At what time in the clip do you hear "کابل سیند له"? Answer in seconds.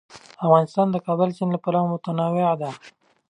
1.07-1.59